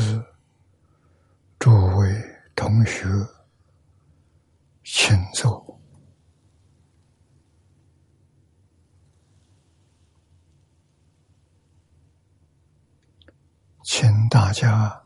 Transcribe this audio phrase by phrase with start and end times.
[0.00, 0.24] 是、
[1.58, 3.08] 诸位同学，
[4.84, 5.80] 请坐，
[13.82, 15.02] 请大家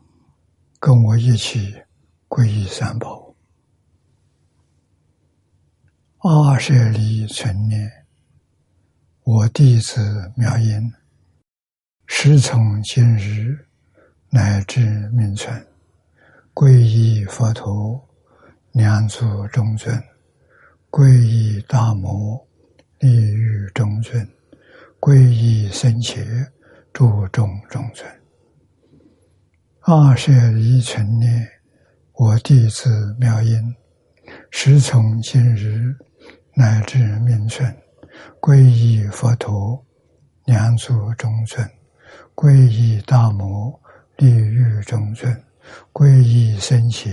[0.79, 1.73] 跟我一起
[2.27, 3.35] 皈依三宝。
[6.19, 8.05] 阿舍利存念，
[9.23, 10.93] 我弟子妙音，
[12.05, 13.72] 时从今日。
[14.35, 15.63] 乃至名存，
[16.55, 18.03] 皈依佛陀，
[18.71, 19.95] 两足中尊；
[20.89, 22.43] 皈依大摩，
[22.97, 24.25] 利欲中尊；
[24.99, 26.19] 皈依僧伽，
[26.91, 28.09] 诸众中尊。
[29.81, 31.47] 二舍一存念，
[32.13, 33.75] 我弟子妙音，
[34.49, 35.95] 时从今日
[36.55, 37.71] 乃至名存，
[38.41, 39.85] 皈依佛陀，
[40.45, 41.63] 两足中尊；
[42.33, 43.79] 皈依大摩。
[44.15, 45.43] 地狱中尊，
[45.91, 47.09] 皈依僧伽，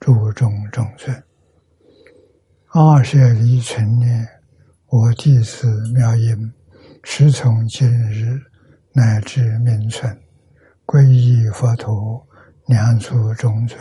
[0.00, 1.22] 诸众中尊。
[2.68, 4.26] 二舍离存念，
[4.86, 6.52] 我弟子妙音，
[7.04, 8.40] 时从今日
[8.92, 10.18] 乃至明存，
[10.84, 12.26] 皈依佛陀，
[12.66, 13.78] 两足中尊；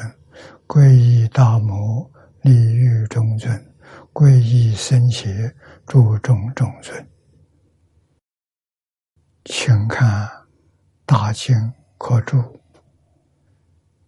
[0.67, 2.09] 皈依大摩，
[2.41, 3.57] 利欲中尊；
[4.13, 5.53] 皈依僧伽，
[5.87, 7.07] 诸众中尊。
[9.45, 10.29] 请看
[11.05, 11.55] 大经
[12.01, 12.59] 可注。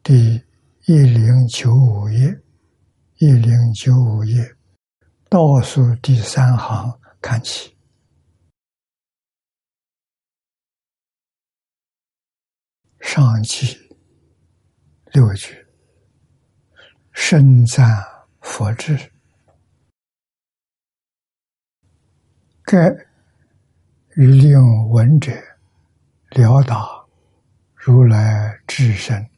[0.02, 0.44] 第
[0.88, 2.42] 一零九五页，
[3.20, 4.56] 一零九五页
[5.30, 7.78] 倒数第三行看起，
[13.00, 13.78] 上记
[15.12, 15.68] 六句，
[17.12, 17.88] 深赞
[18.42, 18.98] 佛智，
[22.64, 22.90] 该
[24.16, 25.32] 欲令闻者
[26.32, 27.03] 了达
[27.86, 29.30] 如来智身。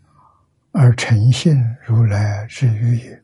[0.77, 3.23] 而诚信如来之语也。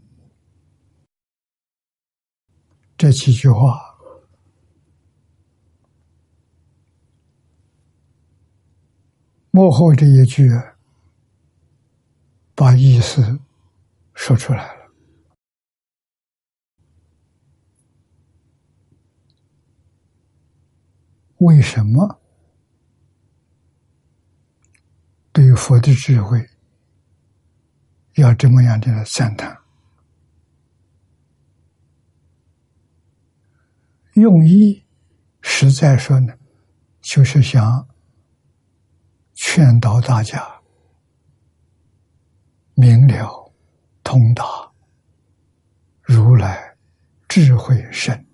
[2.98, 3.94] 这几句话，
[9.50, 10.50] 幕后这一句，
[12.56, 13.42] 把意思
[14.14, 14.94] 说出来了。
[21.40, 22.21] 为什么
[25.32, 26.48] 对佛的智慧？
[28.16, 29.58] 要这么样的赞叹，
[34.16, 34.84] 用意
[35.40, 36.34] 实在说呢，
[37.00, 37.88] 就是想
[39.34, 40.62] 劝导大家
[42.74, 43.54] 明了
[44.04, 44.44] 通达
[46.02, 46.76] 如来
[47.30, 48.28] 智慧深，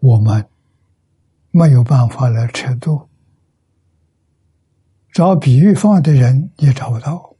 [0.00, 0.48] 我们
[1.50, 3.08] 没有办法来扯度。
[5.12, 7.34] 找比喻方的人也找不到。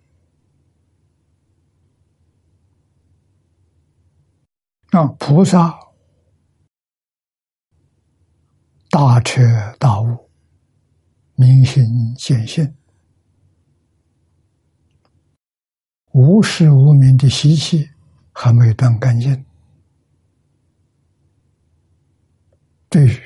[4.90, 5.78] 那菩萨
[8.90, 9.42] 大彻
[9.78, 10.30] 大悟，
[11.34, 12.74] 明心见性，
[16.12, 17.90] 无始无明的习气
[18.32, 19.44] 还没断干净，
[22.88, 23.20] 对于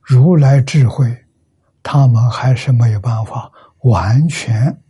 [0.00, 1.24] 如来智慧。
[1.80, 4.82] 他们还是没有办法完全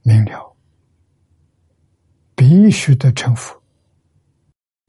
[0.00, 0.56] 明了，
[2.34, 3.62] 必须得成佛。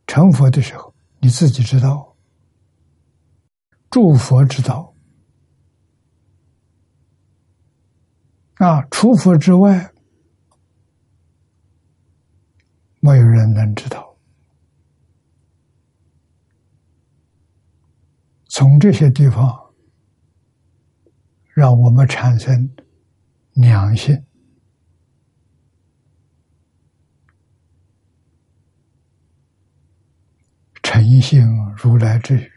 [0.08, 2.16] 成佛的时候，你自己知道，
[3.90, 4.94] 诸佛知道，
[8.54, 9.92] 啊，除佛之外，
[13.02, 14.05] 没有人能知道。
[18.56, 19.66] 从这些地方。
[21.54, 22.70] 让我们产生
[23.54, 24.14] 良心、
[30.84, 31.42] 诚信
[31.78, 32.52] 如来之语，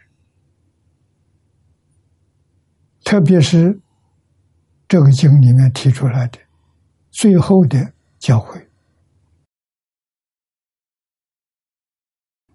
[3.05, 3.79] 特别是
[4.85, 6.37] 这个经里面提出来的
[7.09, 8.67] 最后的教诲：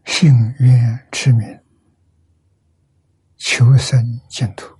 [0.04, 1.63] 信愿持名，
[3.46, 4.74] 求生净土。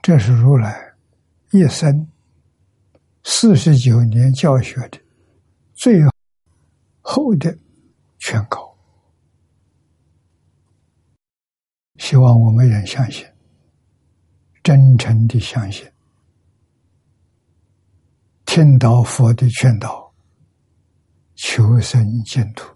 [0.00, 0.94] 这是如来
[1.50, 2.08] 一生
[3.24, 5.00] 四十九年教学的
[5.74, 6.00] 最
[7.00, 7.58] 后的
[8.20, 8.72] 劝告，
[11.96, 13.26] 希望我们人相信，
[14.62, 15.90] 真诚的相信，
[18.46, 20.14] 听到佛的劝导，
[21.34, 22.71] 求生净土，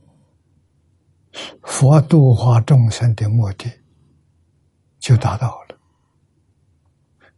[1.62, 3.70] 佛度化众生的目的
[4.98, 5.78] 就达到了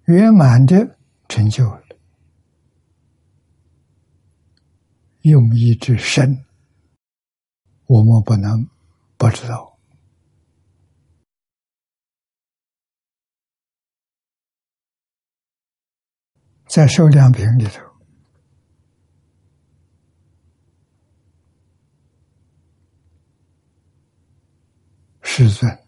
[0.05, 0.99] 圆满的
[1.29, 1.83] 成就了。
[5.23, 6.45] 用意之深，
[7.87, 8.67] 我们不能
[9.17, 9.79] 不知道。
[16.67, 17.83] 在受量瓶里头，
[25.31, 25.79] 世尊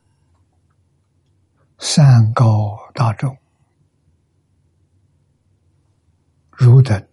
[1.79, 3.35] 三高大众，
[6.53, 7.09] 汝等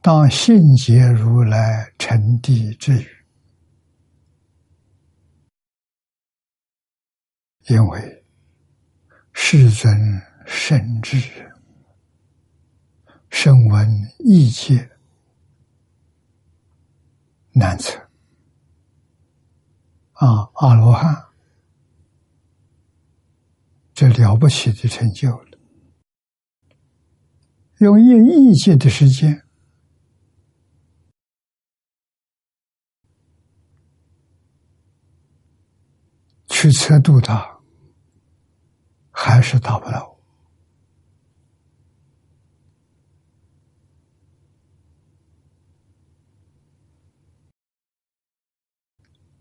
[0.00, 3.08] 当信解如来成地之语，
[7.66, 8.24] 因为
[9.32, 9.92] 世尊
[10.46, 11.20] 甚智。
[13.28, 13.86] 声闻
[14.20, 14.88] 意界
[17.52, 18.05] 难测
[20.16, 20.50] 啊！
[20.54, 21.26] 阿罗汉
[23.92, 25.58] 这了不起的成就了，
[27.78, 29.46] 用一亿界的时间
[36.48, 37.60] 去测度它，
[39.10, 40.15] 还是达不到。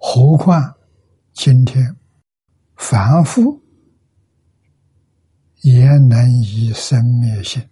[0.07, 0.77] 何况
[1.33, 1.97] 今天
[2.75, 3.59] 凡夫
[5.61, 7.67] 也能以生灭性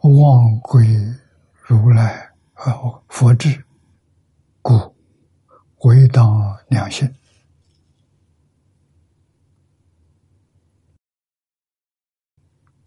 [0.00, 0.82] 忘归
[1.60, 3.62] 如来和佛智，
[4.62, 4.96] 故
[5.80, 7.14] 唯当两性。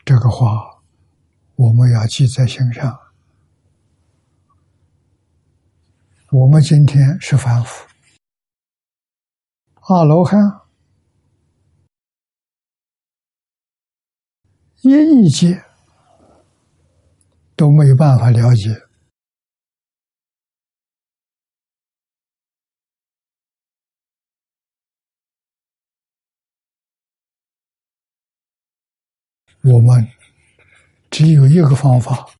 [0.03, 0.81] 这个话
[1.55, 2.98] 我们要记在心上。
[6.31, 7.87] 我们今天是凡夫，
[9.81, 10.39] 阿罗汉
[14.83, 15.63] 一意界
[17.55, 18.69] 都没有办法了解，
[29.63, 30.07] 我们
[31.09, 32.38] 只有一个方法。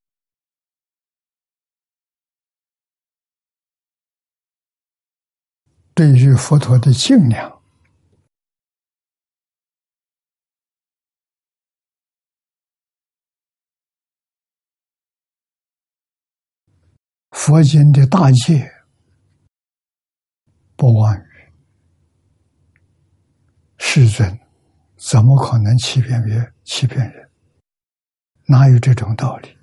[5.99, 7.61] 对于佛陀的敬仰，
[17.31, 18.71] 佛经的大戒
[20.77, 21.51] 不忘于
[23.77, 24.39] 世尊，
[24.95, 27.29] 怎么可能欺骗别、欺骗人？
[28.45, 29.57] 哪有这种道理？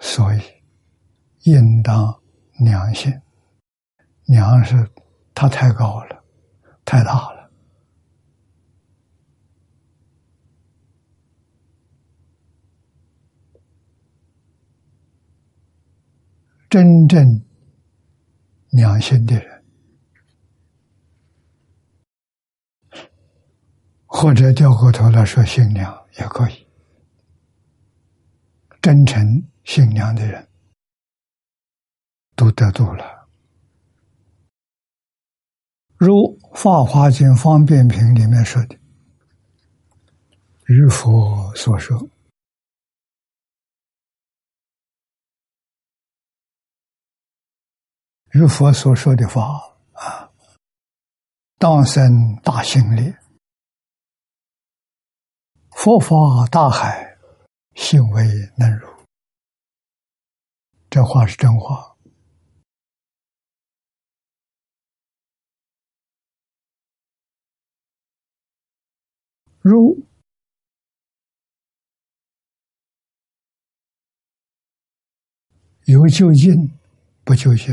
[0.00, 0.40] 所以
[1.44, 2.20] 应当
[2.58, 3.22] 良心。
[4.32, 4.90] 娘是，
[5.34, 6.24] 他太高了，
[6.86, 7.50] 太大了。
[16.70, 17.22] 真正
[18.70, 19.64] 良心的人，
[24.06, 26.66] 或者掉过头来说新娘也可以。
[28.80, 30.48] 真诚新娘的人，
[32.34, 33.21] 都得度了。
[36.04, 38.76] 如《法华经·方便品》里面说的
[40.66, 41.96] ：“如佛所说，
[48.32, 49.60] 如佛所说的话
[49.92, 50.28] 啊，
[51.58, 53.14] 当生大心力，
[55.70, 57.16] 佛法大海，
[57.76, 58.24] 信为
[58.58, 58.88] 能入。”
[60.90, 61.91] 这话是真话。
[69.62, 69.96] 如
[75.84, 76.68] 有就近，
[77.22, 77.72] 不就近；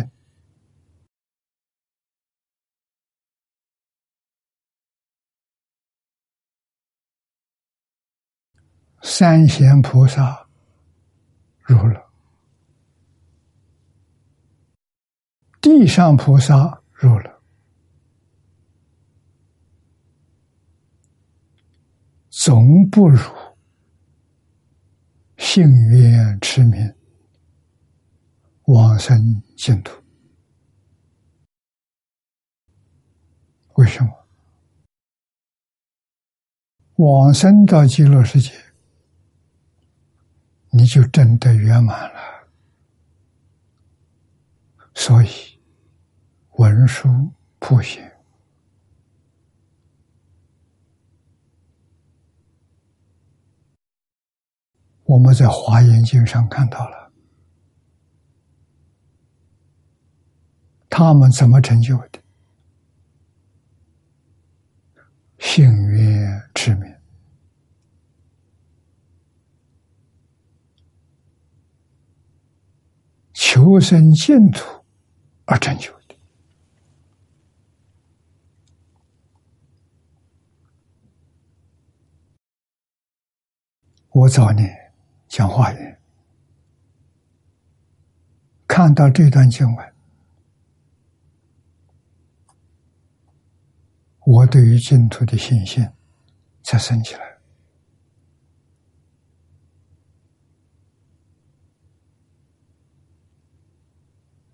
[9.02, 10.48] 三贤菩萨
[11.64, 12.12] 入了，
[15.60, 17.39] 地上菩萨入了。
[22.42, 23.20] 总不如
[25.38, 26.96] 幸愿持名
[28.64, 30.02] 往生净土。
[33.74, 34.10] 为什么？
[36.96, 38.54] 往生到极乐世界，
[40.70, 42.48] 你就真的圆满了。
[44.94, 45.28] 所以
[46.52, 48.09] 文殊普贤。
[55.10, 57.12] 我们在《华严经》上看到了，
[60.88, 62.22] 他们怎么成就的？
[65.40, 66.96] 幸愿之名，
[73.34, 74.86] 求生净土
[75.46, 76.16] 而成就的。
[84.10, 84.89] 我早年
[85.30, 86.00] 讲话言，
[88.68, 89.94] 看到这段经文。
[94.26, 95.88] 我对于净土的信心
[96.64, 97.22] 才升起来。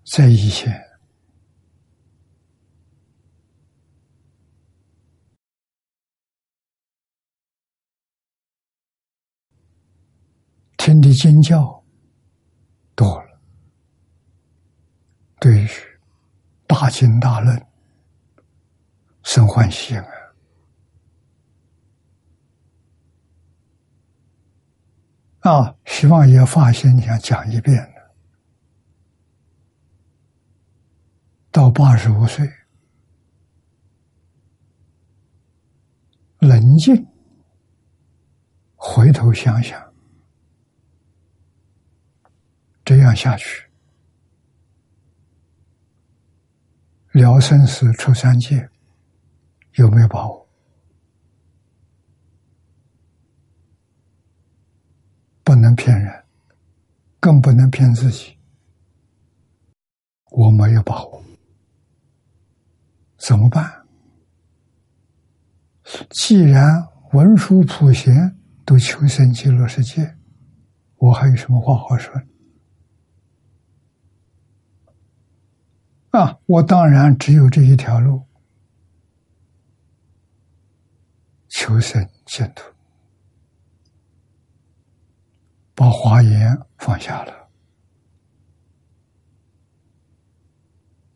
[0.04, 0.85] 在以前，
[10.86, 11.82] 听的经教
[12.94, 13.40] 多了，
[15.40, 15.68] 对于
[16.64, 17.60] 大经大论。
[19.24, 20.06] 生欢喜啊！
[25.40, 28.14] 啊，希望也发心想讲一遍的。
[31.50, 32.48] 到八十五岁，
[36.38, 37.04] 冷静，
[38.76, 39.85] 回头想想，
[42.86, 43.68] 这样下去，
[47.10, 48.70] 了生死出三界。
[49.74, 50.48] 有没有把握？
[55.42, 56.24] 不能骗人，
[57.18, 58.38] 更不能骗自己。
[60.30, 61.24] 我没有把握，
[63.18, 63.84] 怎么办？
[66.10, 70.16] 既然文殊普贤都求生极乐世界，
[70.98, 72.14] 我还有什么话好说？
[76.16, 78.24] 啊，我当然只有这一条路。
[81.48, 82.64] 求生净土，
[85.74, 87.48] 把华严放下了，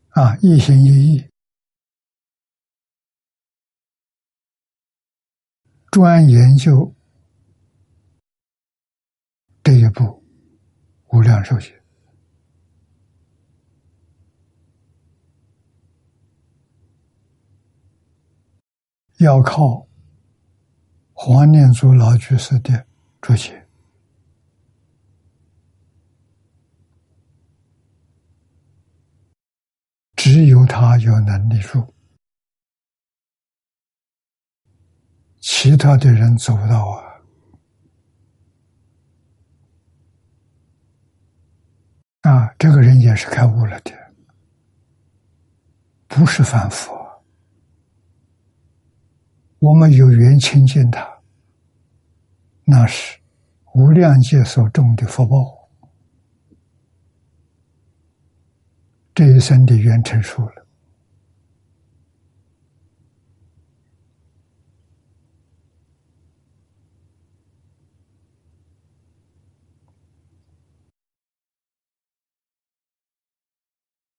[0.09, 1.29] 啊，一心一意
[5.91, 6.93] 专研究
[9.63, 10.03] 这一部
[11.09, 11.69] 《无量寿经》，
[19.23, 19.87] 要靠。
[21.13, 22.85] 黄念祖老居士的
[23.21, 23.67] 注解，
[30.15, 31.93] 只有他有能力入，
[35.39, 37.03] 其他的人走不到啊！
[42.21, 43.91] 啊，这个人也是开悟了的，
[46.07, 47.00] 不是凡夫。
[49.61, 51.07] 我们有缘亲近他，
[52.63, 53.19] 那是
[53.75, 55.69] 无量劫所种的福报，
[59.13, 60.65] 这一生的缘成熟了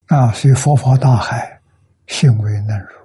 [0.07, 0.33] 啊！
[0.33, 1.61] 所以佛法大海，
[2.07, 3.02] 性为能入。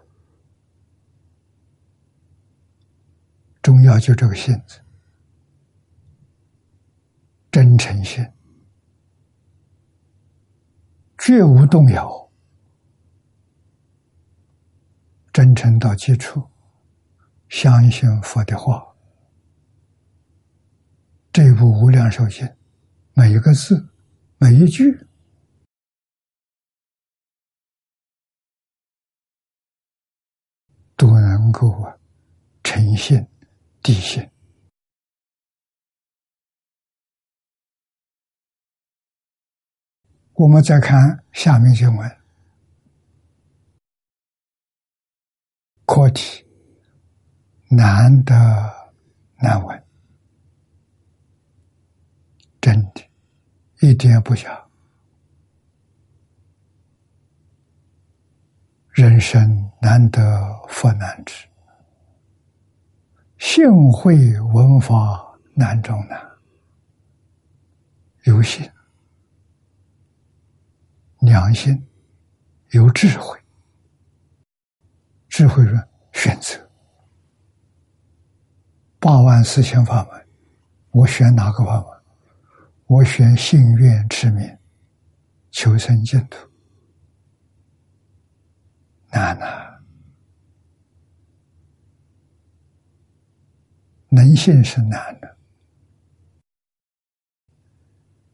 [3.67, 4.79] 重要就这个性子，
[7.51, 8.25] 真诚心，
[11.17, 12.31] 绝无动摇，
[15.33, 16.49] 真诚到基础，
[17.49, 18.95] 相信佛的话，
[21.33, 22.49] 这部无量寿经，
[23.15, 23.89] 每一个字，
[24.37, 25.05] 每一句，
[30.95, 31.97] 都能够啊，
[32.63, 33.27] 诚信。
[33.87, 34.29] 地心。
[40.33, 42.17] 我们再看下面经文，
[45.85, 46.45] 课题
[47.69, 48.35] 难得
[49.37, 49.85] 难闻，
[52.59, 53.09] 真的，
[53.79, 54.67] 一点也不假。
[58.89, 60.21] 人生难得
[60.67, 61.47] 佛难知。
[63.49, 66.21] 幸会文法难中难，
[68.25, 68.69] 有心、
[71.21, 71.87] 良心、
[72.71, 73.39] 有智慧，
[75.29, 76.69] 智慧人选择
[78.99, 80.27] 八万四千法门，
[80.91, 81.87] 我选哪个法门？
[82.87, 84.57] 我选信愿持名，
[85.51, 86.37] 求生净土，
[89.09, 89.66] 难呐！
[94.17, 95.37] 能信是难的，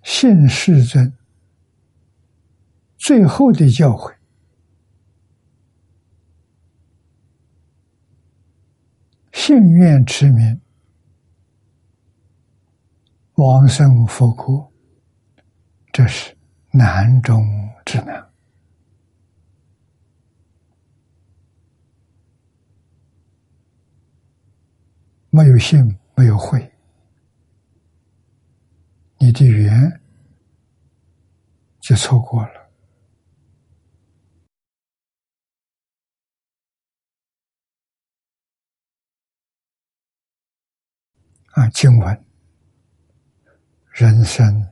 [0.01, 1.13] 信世尊
[2.97, 4.15] 最后的教诲，
[9.33, 10.61] 信愿持名。
[13.35, 14.71] 往生佛国，
[15.91, 16.37] 这是
[16.71, 17.43] 难中
[17.83, 18.32] 之难。
[25.35, 26.71] 没有信，没有慧，
[29.17, 29.99] 你的缘
[31.81, 32.69] 就错过了。
[41.53, 42.25] 啊，经文。
[43.89, 44.67] 人生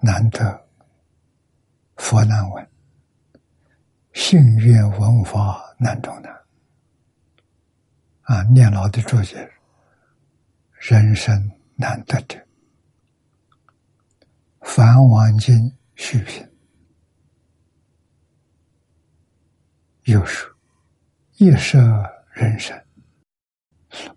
[0.00, 0.68] 难得，
[1.96, 2.64] 佛难闻；
[4.12, 6.32] 信愿闻法难中难。
[8.22, 9.50] 啊，念老的注解：
[10.86, 12.38] 人生难得者，
[14.60, 16.46] 梵王经续品
[20.02, 20.54] 又说：
[21.38, 21.78] 一舍
[22.34, 22.78] 人生，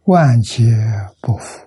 [0.03, 0.75] 万劫
[1.21, 1.65] 不复。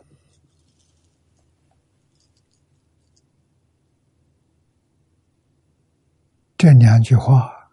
[6.59, 7.71] 这两句话，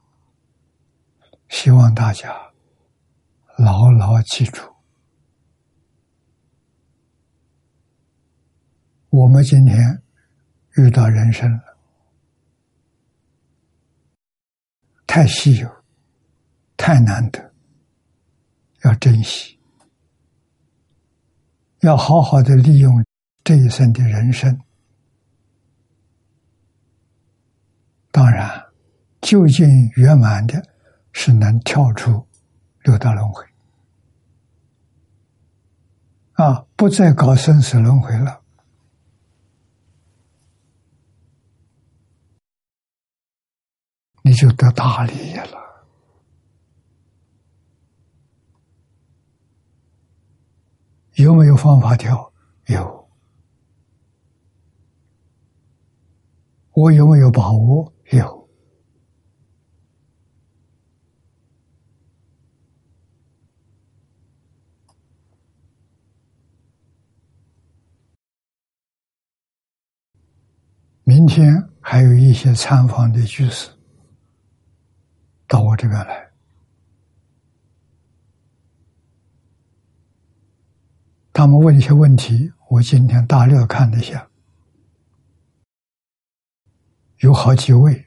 [1.50, 2.34] 希望大家
[3.58, 4.77] 牢牢记住。
[9.10, 10.02] 我们今天
[10.76, 11.78] 遇到人生了，
[15.06, 15.70] 太稀有，
[16.76, 17.54] 太难得，
[18.84, 19.60] 要珍惜，
[21.80, 23.06] 要好好的利用
[23.44, 24.60] 这一生的人生。
[28.12, 28.66] 当然。
[29.20, 30.64] 究竟圆满的，
[31.12, 32.26] 是能跳出
[32.84, 33.44] 六道轮回
[36.34, 38.42] 啊，不再搞生死轮回了，
[44.28, 45.86] 你就得大利益了。
[51.14, 52.34] 有没有方法跳？
[52.66, 53.10] 有。
[56.74, 57.94] 我有没有把握？
[58.12, 58.50] 有。
[71.06, 73.77] 明天还有一些参访的居士
[75.48, 76.30] 到我这边来，
[81.32, 84.30] 他们问一些问题，我今天大略看了一下，
[87.20, 88.06] 有好几位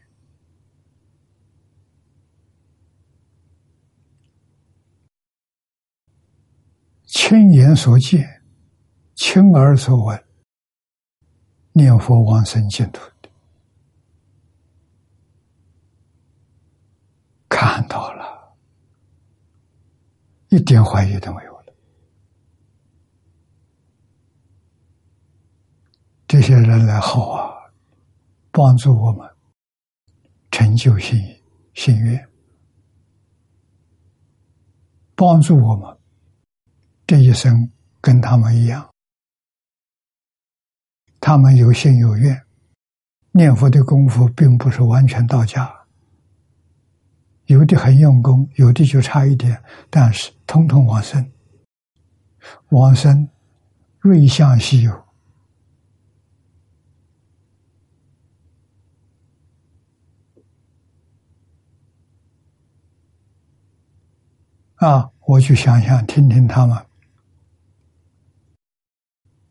[7.06, 8.42] 亲眼所见，
[9.14, 10.24] 亲耳所闻。
[11.72, 13.00] 念佛往生净土
[17.60, 18.56] 看到了，
[20.48, 21.74] 一点怀疑都没有了。
[26.26, 27.70] 这些人来好啊，
[28.50, 29.28] 帮助我们
[30.50, 31.20] 成就心
[31.74, 32.26] 心愿，
[35.14, 35.98] 帮助我们
[37.06, 37.70] 这一生
[38.00, 38.90] 跟他们一样。
[41.20, 42.42] 他们有心有愿，
[43.32, 45.79] 念佛的功夫并不是完全到家，
[47.50, 49.60] 有的很用功，有的就差一点，
[49.90, 51.32] 但是通通往生。
[52.68, 53.28] 往生
[53.98, 54.92] 瑞相稀有
[64.76, 65.10] 啊！
[65.26, 66.86] 我就想想听听他们。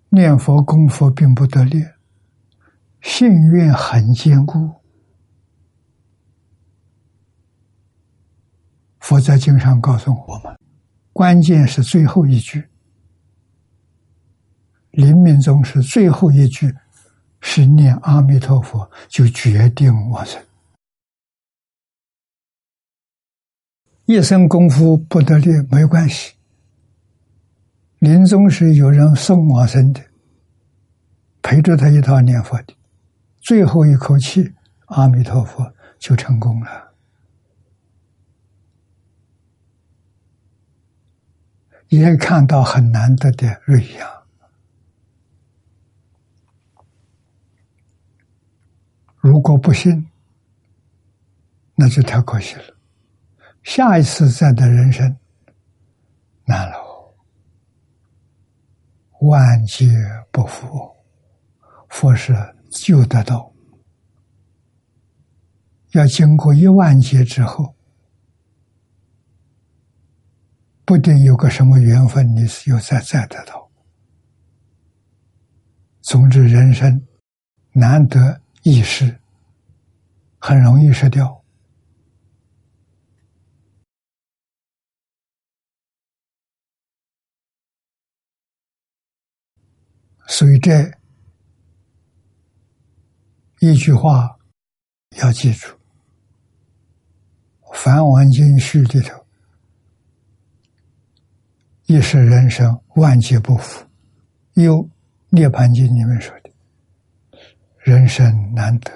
[0.07, 1.83] 念佛功夫并不得力，
[3.01, 4.78] 信愿很坚固。
[9.09, 10.55] 佛在经上告诉我们，
[11.13, 12.63] 关键是最后一句，
[14.91, 16.71] 临命终时最后一句
[17.41, 20.39] 是念阿弥陀佛，就决定往生。
[24.05, 26.35] 一生功夫不得力没关系。
[27.97, 29.99] 临终时有人送往生的，
[31.41, 32.75] 陪着他一道念佛的，
[33.41, 34.53] 最后一口气，
[34.85, 36.88] 阿弥陀佛就成功了，
[41.89, 44.09] 也看到很难得的瑞阳。
[49.17, 50.09] 如果不信，
[51.75, 52.63] 那就太可惜了。
[53.63, 55.17] 下一次再的人生
[56.45, 56.77] 难了，
[59.19, 59.85] 万劫
[60.31, 60.95] 不复，
[61.89, 62.33] 佛是
[62.71, 63.51] 救得到，
[65.91, 67.75] 要经过一万劫之后，
[70.89, 73.69] 不定有个什么缘分，你是又再再得到。
[76.01, 77.05] 总之，人生
[77.73, 79.19] 难得一失，
[80.39, 81.45] 很容易失掉。
[90.27, 90.91] 所以这
[93.59, 94.39] 一句话
[95.21, 95.67] 要记住，
[97.75, 99.23] 《梵王经序》里头，
[101.91, 103.83] 亦是人生万劫不复；
[104.53, 104.83] 又
[105.29, 106.51] 《涅盘经》里面说的，
[107.79, 108.91] 人生难得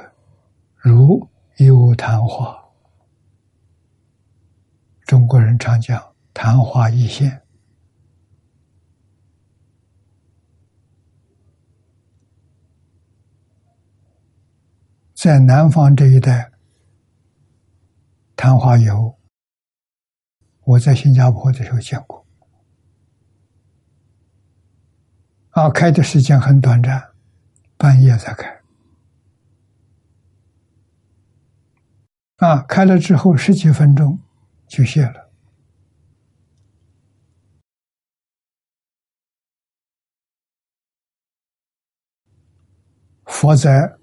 [0.75, 1.27] 如
[1.57, 2.55] 有昙花。
[5.07, 7.41] 中国人常讲“昙花一现”。
[15.15, 16.51] 在南方这一带，
[18.35, 19.17] 昙花油，
[20.63, 22.22] 我在新加坡的时候见过，
[25.53, 27.11] 啊，开的时间很短暂，
[27.77, 28.61] 半夜才开，
[32.37, 34.19] 啊，开了之后十几分钟
[34.67, 35.29] 就谢了，
[43.25, 43.97] 佛在。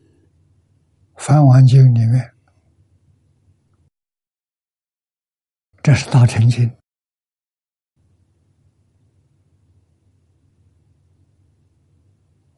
[1.22, 2.32] 《梵王经》里面，
[5.82, 6.74] 这是大乘经，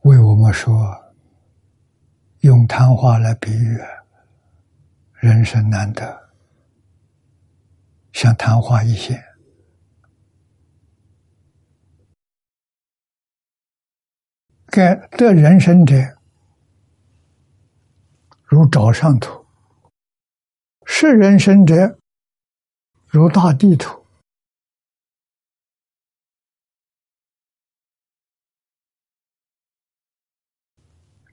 [0.02, 1.14] 为我们说，
[2.40, 3.78] 用昙花来比喻
[5.12, 6.30] 人生难得，
[8.12, 9.22] 像昙花一现，
[14.66, 15.94] 该得人生者。
[18.44, 19.46] 如沼上土，
[20.84, 21.96] 是人生者
[23.06, 24.01] 如大地土。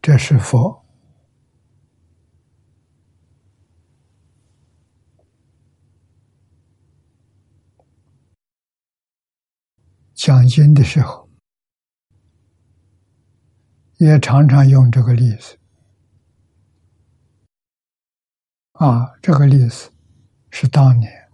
[0.09, 0.83] 这是佛
[10.15, 11.29] 讲经的时候，
[13.99, 15.59] 也常常用这个例子。
[18.71, 19.91] 啊，这个例子
[20.49, 21.29] 是当年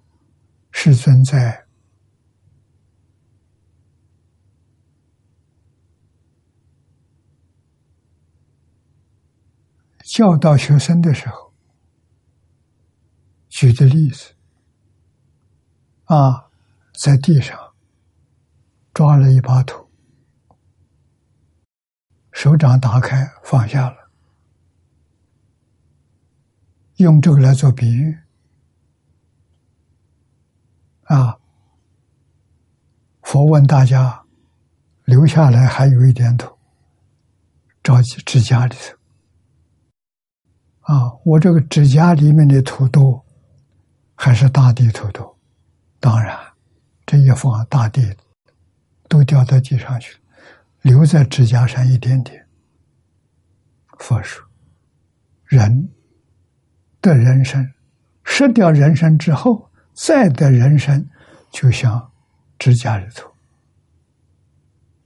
[0.72, 1.65] 世尊在
[10.16, 11.54] 教导学生的时候
[13.50, 14.34] 举的例子。
[16.06, 16.50] 啊，
[16.94, 17.74] 在地上
[18.94, 19.90] 抓了一把土，
[22.32, 24.10] 手掌打开，放下了。
[26.96, 28.18] 用这个来做比喻
[31.04, 31.38] 啊！
[33.22, 34.24] 佛问大家：
[35.04, 36.58] 留下来还有一点土，
[37.84, 38.98] 着急指甲里头
[40.86, 41.12] 啊！
[41.24, 43.24] 我这个指甲里面的土豆，
[44.16, 45.38] 还是大地土豆？
[46.00, 46.38] 当然，
[47.06, 48.16] 这一放大地
[49.08, 50.20] 都掉到地上去了，
[50.82, 52.46] 留在指甲上一点点。
[54.00, 54.44] 佛说：
[55.46, 55.90] 人。
[57.02, 57.72] 的人生，
[58.24, 61.08] 失掉人生之后，再得人生，
[61.52, 62.12] 就像
[62.58, 63.28] 指甲里头；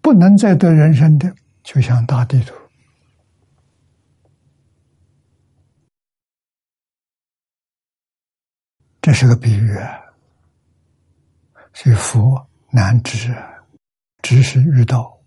[0.02, 1.30] 不能再得人生的，
[1.62, 2.56] 就像大地图。
[9.02, 10.00] 这是个比喻啊，
[11.74, 13.36] 所以佛难知，
[14.22, 15.20] 知是遇到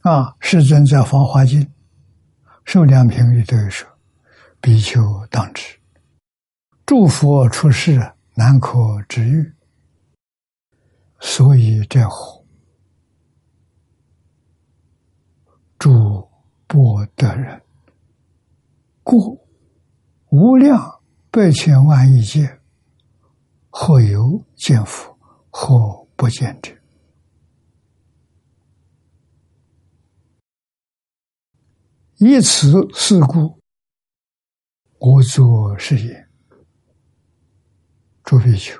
[0.00, 0.36] 啊。
[0.40, 1.62] 世尊在《法华经》。
[2.64, 3.88] 受量品里头说
[4.60, 5.80] ：“比丘当知，
[6.84, 9.54] 诸佛出世难可知遇，
[11.18, 12.46] 所以这乎
[15.78, 16.30] 诸
[16.66, 17.58] 不得人，
[19.02, 19.47] 故
[20.30, 22.60] 无量百千万亿劫，
[23.70, 25.16] 何有见佛，
[25.50, 26.72] 何不见者？”
[32.18, 33.58] 以此事故，
[34.98, 36.28] 我作是言：
[38.24, 38.76] 诸比丘，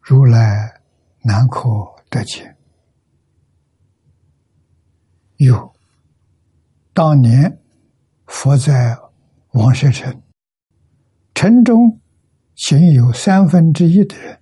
[0.00, 0.80] 如来
[1.22, 1.68] 难可
[2.08, 2.56] 得见。
[5.36, 5.72] 有
[6.92, 7.60] 当年
[8.26, 8.98] 佛在
[9.52, 10.22] 王舍城，
[11.40, 11.98] 城中
[12.54, 14.38] 仅有三分之一的人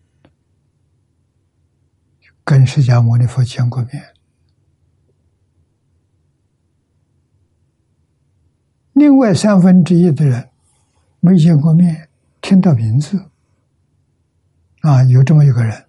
[2.42, 4.02] 跟释迦牟尼佛见过面，
[8.94, 10.50] 另外三分之一的人
[11.20, 12.08] 没见过面，
[12.40, 13.30] 听到名字，
[14.80, 15.86] 啊，有这么一个人。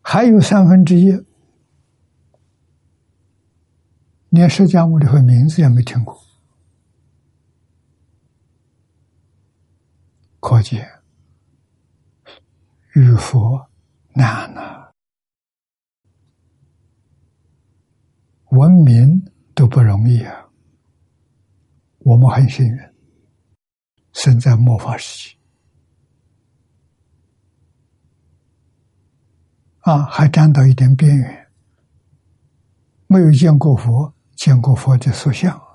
[0.00, 1.16] 还有三分之一，
[4.30, 6.20] 连释迦牟尼佛名字也没听过，
[10.42, 10.84] 可见
[12.94, 13.70] 遇佛
[14.12, 14.90] 难呐，
[18.50, 19.24] 文明
[19.54, 20.48] 都不容易啊。
[22.00, 22.76] 我们很幸运，
[24.12, 25.36] 生在末法时期。
[29.82, 31.52] 啊，还沾到一点边缘，
[33.06, 35.71] 没有见过佛，见过佛的塑像。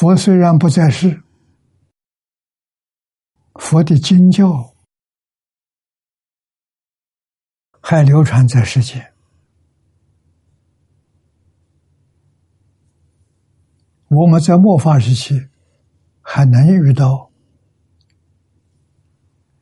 [0.00, 1.22] 佛虽然不在世，
[3.56, 4.74] 佛的经教
[7.82, 9.12] 还流传在世间。
[14.08, 15.50] 我们在末法时期
[16.22, 17.30] 还能遇到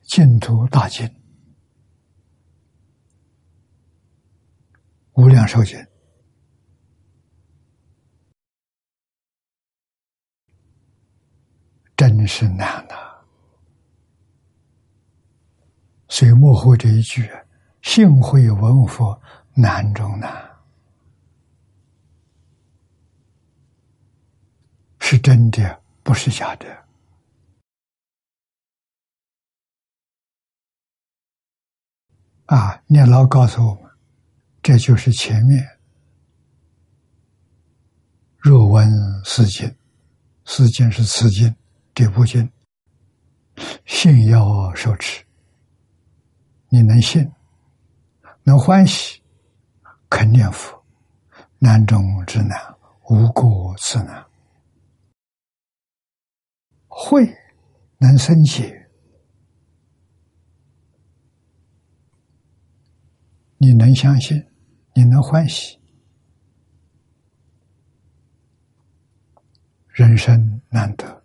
[0.03, 1.05] 净土大经、
[5.15, 5.85] 无量寿经，
[11.99, 12.95] 真是难呐！
[16.07, 17.29] 所以幕后这一句
[17.83, 19.21] “幸会闻佛，
[19.53, 20.49] 难中难”。
[25.01, 26.85] 是真的，不是假的。
[32.45, 33.91] 啊，念老告诉我们，
[34.63, 35.67] 这就是前面
[38.37, 38.89] 若闻
[39.25, 39.75] 四经，
[40.45, 41.53] 四经是此经
[41.99, 42.49] 这部经，
[43.85, 45.21] 信要受持，
[46.69, 47.29] 你能信，
[48.43, 49.21] 能欢喜，
[50.09, 50.81] 肯念佛，
[51.57, 52.57] 难中之难，
[53.09, 54.25] 无过之难。
[56.87, 57.35] 会
[57.97, 58.89] 能生解，
[63.57, 64.41] 你能相信，
[64.93, 65.77] 你能欢喜，
[69.89, 71.18] 人生难得，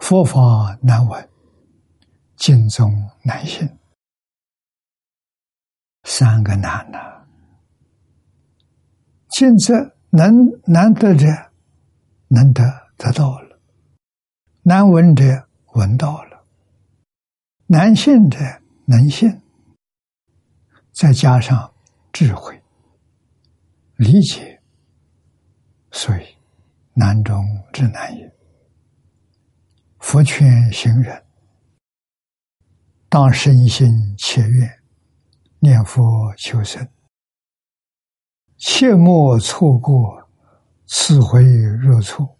[0.00, 1.30] 佛法难闻，
[2.36, 2.90] 经中
[3.22, 3.78] 难信，
[6.02, 6.98] 三个难呐。
[9.28, 10.34] 尽在能
[10.64, 11.26] 难得者，
[12.28, 12.64] 能得
[12.96, 13.60] 得到了。
[14.62, 16.44] 难闻者闻到了，
[17.66, 18.38] 难信者
[18.86, 19.40] 能信，
[20.92, 21.72] 再加上
[22.12, 22.60] 智慧
[23.96, 24.60] 理解，
[25.92, 26.26] 所以
[26.94, 28.39] 难中之难也。
[30.10, 31.24] 佛劝行人，
[33.08, 34.82] 当身心切愿，
[35.60, 36.84] 念佛求生，
[38.56, 40.28] 切莫错过
[40.84, 42.36] 此回若错，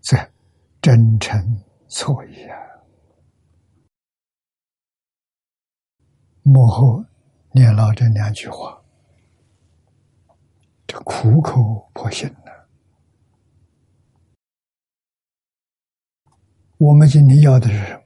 [0.00, 0.28] 在。
[0.82, 2.58] 真诚错意啊！
[6.42, 7.02] 幕后
[7.52, 8.82] 念了这两句话，
[10.86, 12.28] 这苦口婆心
[16.84, 17.98] 我们今天要的是？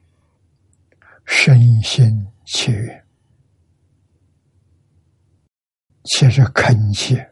[1.25, 3.05] 身心切愿，
[6.05, 7.29] 且是恳切，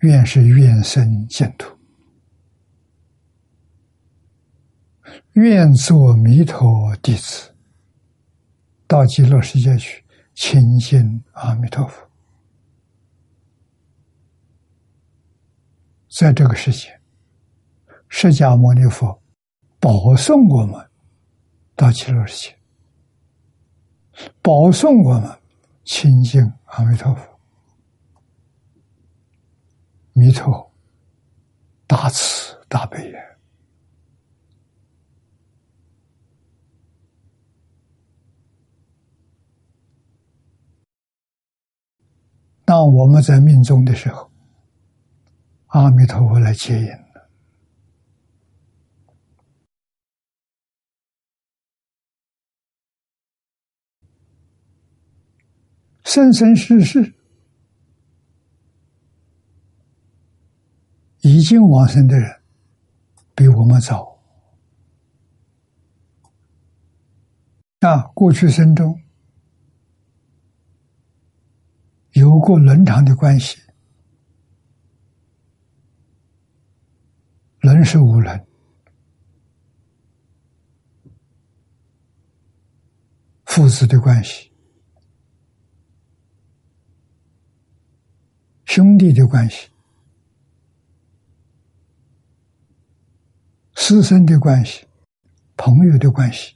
[0.00, 1.76] 愿是愿生净土。
[5.34, 7.54] 愿做弥陀弟子，
[8.86, 10.02] 到极乐世界去
[10.34, 12.10] 亲近阿弥陀佛。
[16.08, 16.98] 在这个世界，
[18.08, 19.22] 释迦牟尼佛
[19.86, 20.90] 保送我们
[21.76, 22.58] 到极乐世界，
[24.42, 25.40] 保送我们
[25.84, 27.40] 亲近阿弥陀佛。
[30.12, 30.72] 弥陀
[31.86, 33.20] 大慈大悲呀！
[42.64, 44.28] 当我们在命中的时候，
[45.68, 47.06] 阿弥陀佛来接引了。
[56.06, 57.12] 生生世世
[61.22, 62.40] 已经往生的人，
[63.34, 64.16] 比我们早。
[67.80, 68.98] 啊，过去生中
[72.12, 73.58] 有过伦常的关系，
[77.60, 78.46] 伦是无伦，
[83.44, 84.50] 父子的关系，
[88.66, 89.68] 兄弟的关系，
[93.74, 94.86] 师生的关系，
[95.56, 96.54] 朋友的关系。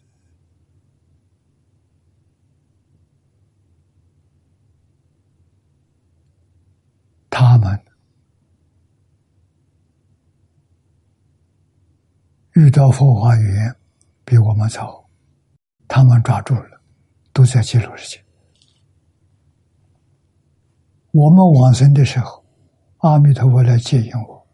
[7.31, 7.81] 他们
[12.53, 13.75] 遇到佛法缘
[14.27, 15.09] 比我们早，
[15.89, 16.83] 他们抓住了，
[17.33, 18.30] 都在记录世界。
[21.13, 22.45] 我们往生的时候，
[22.99, 24.47] 阿弥陀佛来接引我，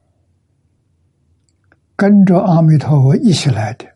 [1.95, 3.87] 跟着阿弥陀佛一起来的，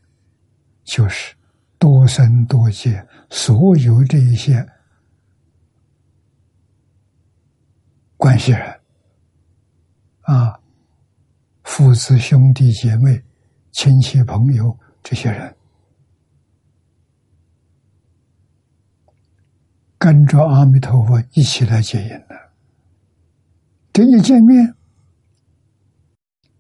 [0.85, 1.35] 就是
[1.79, 4.67] 多生多劫所有这一些
[8.17, 8.81] 关系人。
[10.23, 10.61] 啊，
[11.63, 13.23] 父子兄弟姐妹、
[13.73, 15.57] 亲戚朋友这些人，
[19.99, 22.50] 跟着阿弥陀佛一起来接引的。
[23.93, 24.75] 这一见面，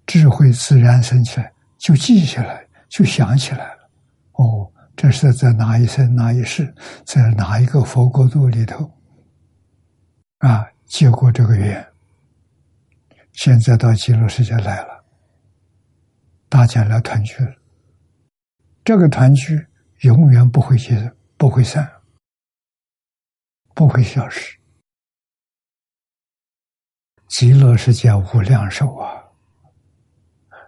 [0.07, 3.91] 智慧自然生起来，就记下来，就想起来了。
[4.33, 8.93] 哦，这是在哪一生哪一世，在哪一个佛国度里头
[10.39, 11.87] 啊，结过这个缘。
[13.33, 15.05] 现在到极乐世界来了，
[16.49, 17.55] 大家来团聚了。
[18.85, 19.67] 这个团聚
[20.01, 21.89] 永远不会结，不会散，
[23.73, 24.60] 不会消失。
[27.31, 29.23] 极乐世界无量寿啊，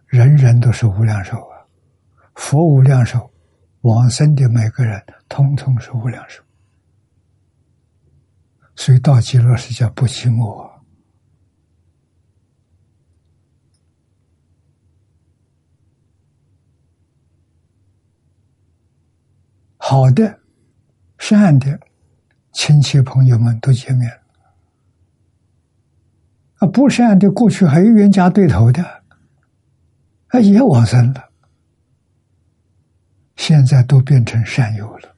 [0.07, 1.59] 人人都是无量寿啊，
[2.37, 3.29] 佛无量寿，
[3.81, 6.41] 往生的每个人通通是无量寿，
[8.77, 10.71] 所以到极乐世界不寂寞。
[19.79, 20.41] 好的、
[21.19, 21.79] 善的
[22.53, 24.22] 亲戚朋友们都见面，
[26.63, 28.85] 啊，不善的过去还有冤家对头的，
[30.29, 31.29] 啊，也往生了，
[33.35, 35.17] 现在都变成善友了，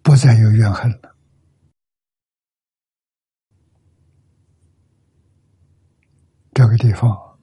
[0.00, 1.14] 不再有怨恨了。
[6.54, 7.38] 这个地方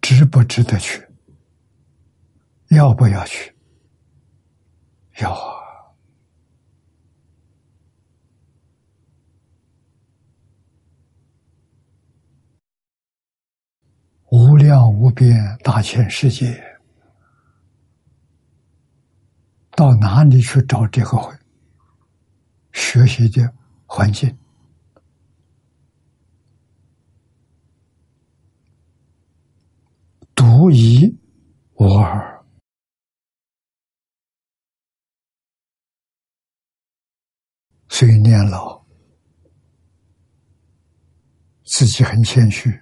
[0.00, 1.06] 值不值得去？
[2.70, 3.54] 要不要去？
[5.20, 5.60] 要啊！
[14.32, 16.78] 无量遍大千世界，
[19.72, 21.38] 到哪里去找这个
[22.72, 23.52] 学习的
[23.86, 24.36] 环境？
[30.34, 31.18] 独一
[31.74, 32.44] 无二。
[37.88, 38.82] 所以年老，
[41.64, 42.80] 自己很谦虚，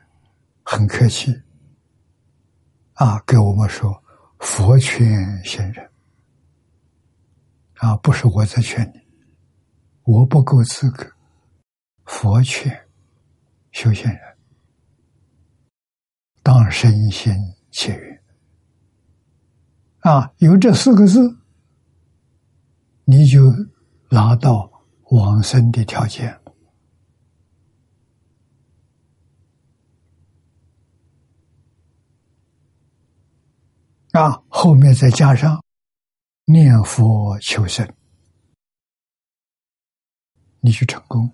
[0.62, 1.32] 很客气，
[2.98, 4.02] 啊，给我们说
[4.38, 5.88] 佛劝先人，
[7.74, 9.00] 啊，不是我在劝你，
[10.02, 11.06] 我不够资格，
[12.04, 12.88] 佛劝
[13.70, 14.20] 修仙人，
[16.42, 17.32] 当身心
[17.70, 18.22] 切愿，
[20.00, 21.36] 啊，有这四个字，
[23.04, 23.52] 你就
[24.10, 24.68] 拿到。
[25.10, 26.38] 往生的条件。
[34.12, 35.62] 啊，后面再加上
[36.46, 37.86] 念佛求生，
[40.60, 41.30] 你去成功，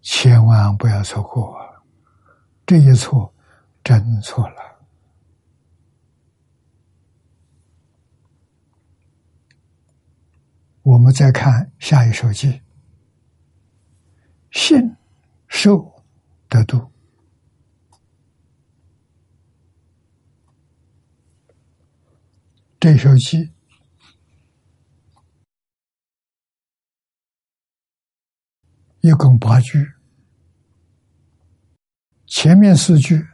[0.00, 1.54] 千万不要错过，
[2.64, 3.32] 这一错
[3.84, 4.78] 真错了。
[10.82, 12.62] 我们再看下一首偈：
[14.50, 14.96] 信
[15.46, 15.97] 受
[16.48, 16.90] 得度。
[22.80, 23.52] 这首偈
[29.00, 29.94] 一共八句，
[32.26, 33.26] 前面四句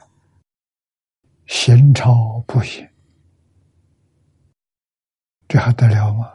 [1.47, 2.89] 行超不行，
[5.49, 6.31] 这还得了吗？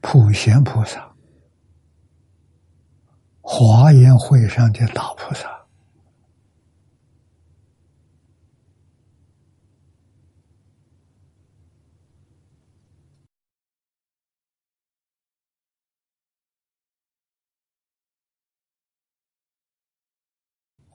[0.00, 1.13] 普贤菩萨，
[3.46, 5.66] 华严会上的大菩萨。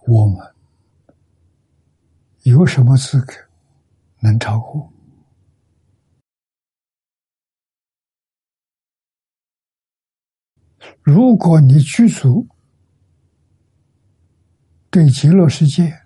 [0.07, 0.55] 我们
[2.41, 3.33] 有什么资格
[4.21, 4.91] 能超过？
[11.01, 12.47] 如果你具足
[14.89, 16.01] 对极乐世界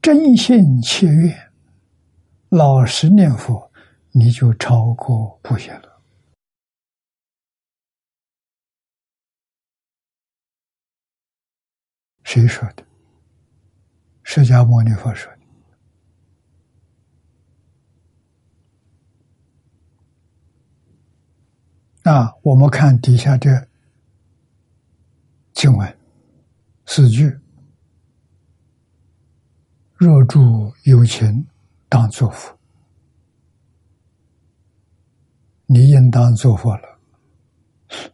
[0.00, 1.52] 真心切愿、
[2.48, 3.70] 老实念佛，
[4.12, 6.00] 你就超过不贤了。
[12.24, 12.84] 谁说的？
[14.22, 15.38] 释迦牟尼佛说的。
[22.06, 23.50] 那我们看底下这
[25.52, 25.98] 经文
[26.84, 27.36] 四句：
[29.96, 31.44] 若住有情，
[31.88, 32.56] 当作佛。
[35.66, 37.00] 你应当作佛了，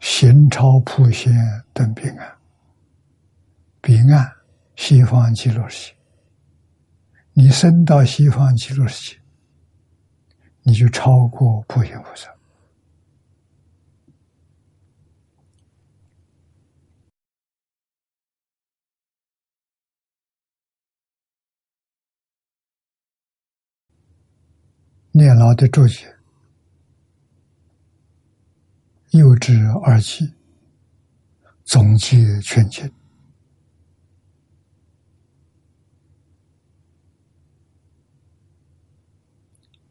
[0.01, 1.30] 行超普贤
[1.74, 2.34] 等彼岸。
[3.82, 4.32] 彼岸
[4.74, 5.97] 西方极乐世界，
[7.34, 9.20] 你升到西方极乐世界，
[10.62, 12.32] 你就超过普贤菩萨。
[25.15, 26.07] 念老的注解，
[29.11, 30.33] 幼稚二气，
[31.65, 32.91] 总结全经。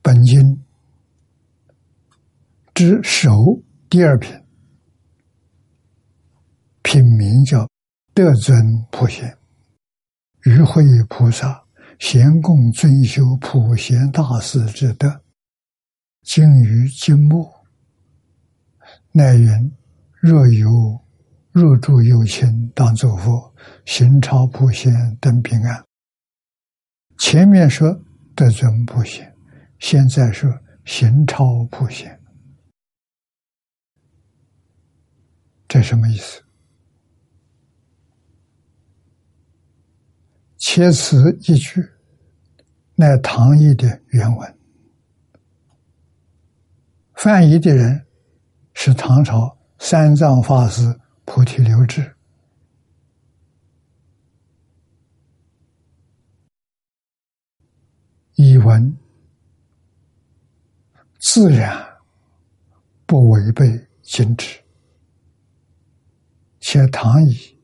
[0.01, 0.63] 本经
[2.73, 3.61] 之首
[3.91, 4.35] 第二品，
[6.81, 7.69] 品名叫
[8.15, 8.57] 德尊
[8.91, 9.37] 普贤，
[10.45, 11.60] 与会菩萨
[12.01, 15.21] 贤共尊修普贤大师之德，
[16.23, 17.47] 精于经末，
[19.11, 19.71] 乃云：
[20.19, 20.99] 若有
[21.51, 23.53] 若住有情，当作佛，
[23.85, 24.91] 行超普贤
[25.21, 25.85] 等平安。
[27.19, 27.87] 前面说
[28.35, 29.31] 得尊普贤。
[29.77, 30.51] 现在说
[30.85, 32.19] 行超普贤，
[35.67, 36.41] 这什么意思？
[40.61, 41.83] 切此一句，
[42.93, 44.57] 乃唐译的原文，
[47.15, 48.05] 翻译的人
[48.75, 50.83] 是唐朝三藏法师
[51.25, 52.15] 菩提留志，
[58.35, 58.95] 译文。
[61.19, 61.83] 自然
[63.07, 64.59] 不违背经旨，
[66.59, 67.59] 且唐以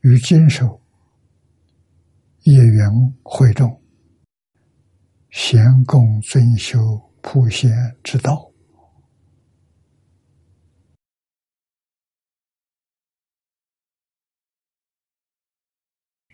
[0.00, 0.80] 与经手
[2.46, 2.88] 业缘
[3.24, 3.82] 会众，
[5.30, 6.78] 贤供尊修
[7.20, 7.72] 普贤
[8.04, 8.52] 之道，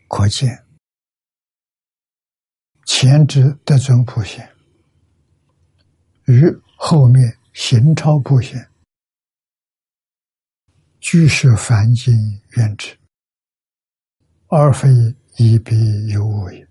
[0.06, 0.66] 可见
[2.84, 4.46] 前之得尊普贤。
[6.26, 6.44] 与
[6.76, 8.70] 后面行超普贤，
[11.00, 12.14] 俱是凡经
[12.50, 12.98] 原旨，
[14.48, 14.90] 而非
[15.36, 16.66] 一笔有误也。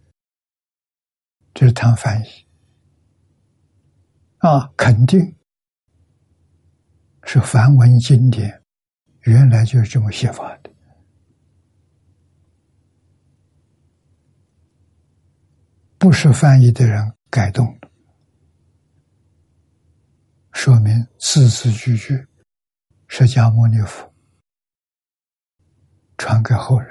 [1.54, 2.48] 这是谈翻译
[4.38, 5.36] 啊，肯定
[7.24, 8.64] 是梵文经典，
[9.22, 10.72] 原来就是这么写法的，
[15.98, 17.92] 不是翻译的人改动的。
[20.54, 22.26] 说明字字句句，
[23.08, 24.12] 释迦牟尼佛
[26.18, 26.91] 传给后人，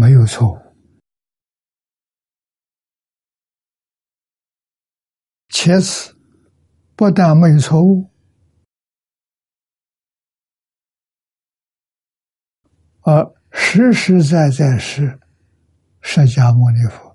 [0.00, 0.58] 没有错误。
[5.50, 6.16] 其次，
[6.96, 8.10] 不但没有错误，
[13.02, 15.20] 而实实在在是
[16.00, 17.14] 释迦牟尼佛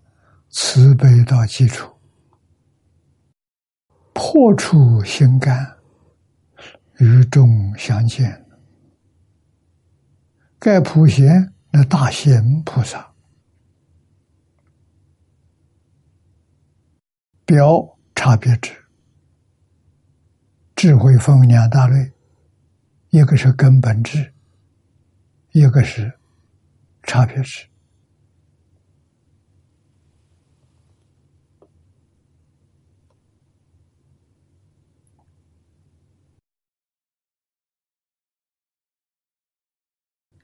[0.50, 1.92] 慈悲到基础。
[4.14, 5.80] 破除心肝，
[7.00, 8.46] 与众相见。
[10.60, 13.14] 盖普贤那大贤菩萨
[17.46, 18.74] 标差别智，
[20.74, 22.14] 智慧分两大类，
[23.10, 24.34] 一个是根本智，
[25.52, 26.18] 一个是
[27.04, 27.68] 差别智，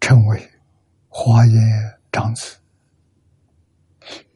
[0.01, 0.60] 称为。
[1.13, 2.57] 华严长子，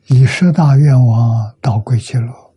[0.07, 2.53] 以十大愿望到归极乐，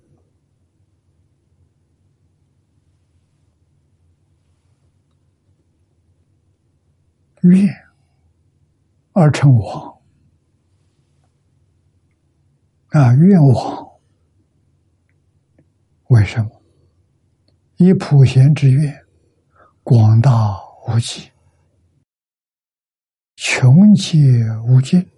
[7.43, 7.73] 愿
[9.13, 10.01] 而成王
[12.89, 13.15] 啊！
[13.15, 13.89] 愿王
[16.09, 16.61] 为什么？
[17.77, 19.07] 以普贤之愿，
[19.85, 20.59] 广大
[20.89, 21.31] 无极。
[23.41, 24.19] 穷极
[24.67, 25.09] 无尽，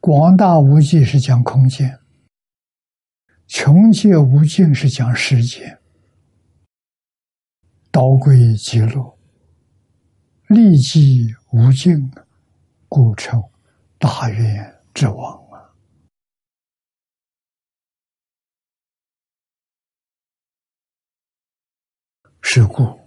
[0.00, 1.88] 广大无际是讲空间；
[3.46, 5.80] 穷极无尽是讲时间。
[7.90, 9.18] 道归极乐，
[10.48, 12.12] 立即无尽，
[12.86, 13.42] 故称
[13.98, 15.72] 大愿之王啊！
[22.42, 23.00] 是故。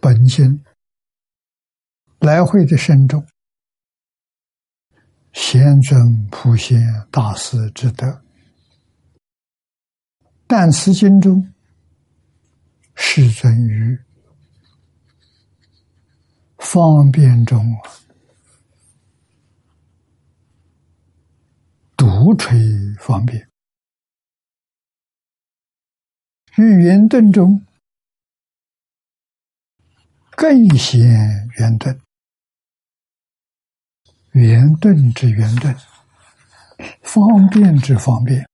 [0.00, 0.64] 本心
[2.20, 3.26] 来回的深重，
[5.32, 6.78] 贤尊普贤
[7.10, 8.22] 大师之德，
[10.46, 11.52] 但此经中
[12.94, 13.98] 世尊于
[16.58, 17.64] 方便中
[21.96, 22.58] 独垂
[22.98, 23.48] 方便，
[26.56, 27.62] 于圆顿中。
[30.36, 31.00] 更显
[31.56, 31.98] 圆顿，
[34.32, 35.74] 圆顿之圆顿，
[37.00, 38.46] 方便之方便，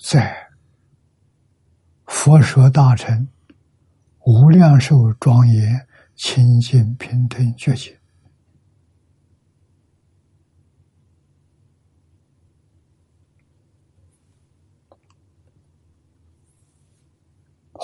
[0.00, 0.48] 在
[2.06, 3.28] 佛说大乘
[4.20, 5.86] 无量寿庄严
[6.16, 7.97] 清净平等觉醒。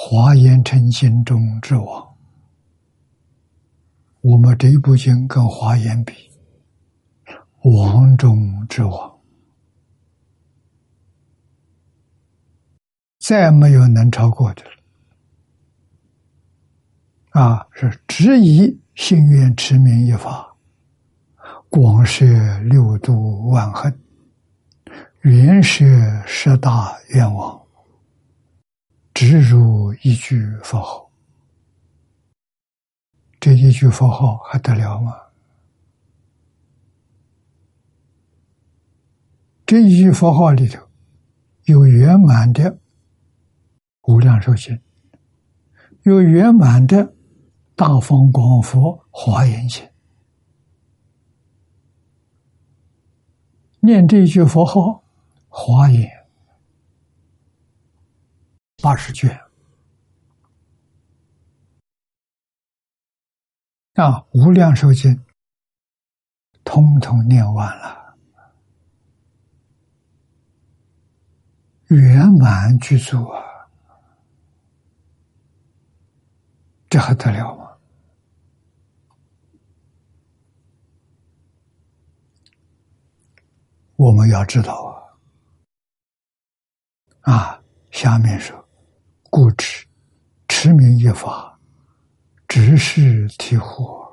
[0.07, 2.15] 华严成心中之王，
[4.21, 6.31] 我们这一部经跟华严比，
[7.63, 9.19] 王中之王，
[13.19, 14.71] 再没有能超过的了。
[17.31, 20.55] 啊，是只以心愿持名一法，
[21.71, 22.27] 广摄
[22.59, 23.99] 六度万恨，
[25.23, 25.83] 圆摄
[26.27, 27.64] 十大愿望。
[29.15, 31.09] 只如一句佛号，
[33.39, 35.13] 这一句佛号还得了吗？
[39.65, 40.87] 这一句佛号里头
[41.65, 42.77] 有圆满的
[44.03, 44.79] 无量寿经，
[46.03, 47.15] 有圆满的
[47.77, 49.89] 大风广佛华严经。
[53.79, 55.05] 念这一句佛号，
[55.49, 56.14] 华严。
[58.85, 59.35] 八十卷
[63.95, 65.25] 啊，无量寿经
[66.65, 68.15] 通通念完了，
[71.87, 73.43] 圆满具足啊，
[76.91, 77.79] 这还得了吗？
[83.97, 85.09] 我们要知道
[87.23, 88.63] 啊，啊，下面说。
[89.37, 89.85] 故知
[90.47, 91.59] 持名一法，
[92.47, 94.07] 直是提火，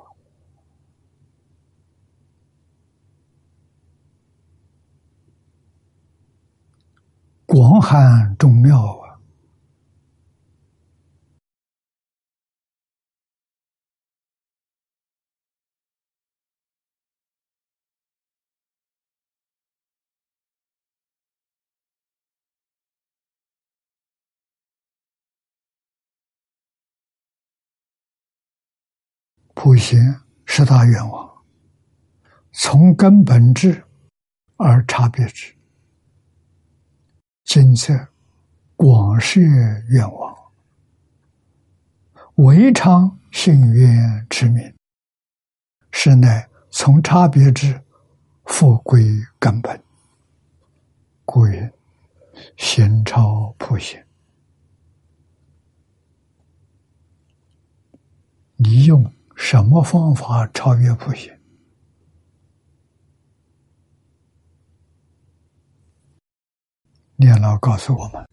[7.46, 9.00] 广寒众妙
[29.54, 31.30] 普贤十大愿望，
[32.52, 33.84] 从根本质
[34.56, 35.54] 而差别之。
[37.44, 37.94] 今测
[38.76, 40.36] 广摄愿望，
[42.36, 44.74] 唯常信愿之名，
[45.90, 47.80] 是乃从差别之
[48.46, 49.04] 复归
[49.38, 49.80] 根本。
[51.24, 51.72] 故曰：
[52.56, 54.04] 先超普贤。
[58.56, 59.12] 你用。
[59.44, 61.36] 什么方法超越普贤？
[67.16, 68.24] 念老告诉我们：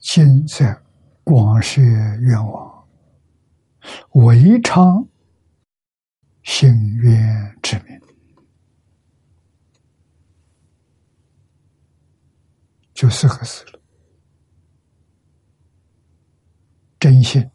[0.00, 0.76] 今在
[1.22, 2.88] 广学愿望，
[4.14, 5.06] 唯常
[6.42, 7.98] 心愿之名，
[12.92, 13.80] 就四个字了：
[16.98, 17.48] 真心。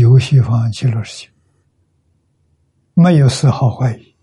[0.00, 1.32] 游西方极乐世界，
[2.94, 4.14] 没有丝毫怀疑。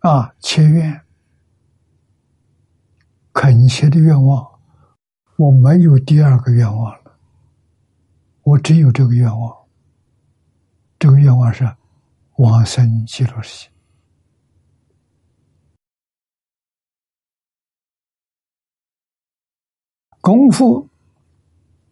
[0.00, 1.00] 啊，切愿，
[3.32, 4.60] 恳切的愿望，
[5.36, 7.18] 我没有第二个愿望了，
[8.42, 9.56] 我只有这个愿望。
[10.98, 11.70] 这个愿望是
[12.36, 13.73] 往生极乐世界。
[20.24, 20.88] 功夫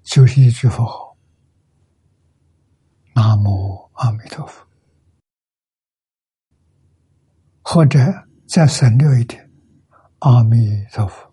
[0.02, 1.14] 就是一句佛号
[3.14, 4.66] ：“南无阿弥陀佛”，
[7.60, 7.98] 或者
[8.48, 9.50] 再省略一点
[10.20, 11.30] ：“阿弥陀佛”。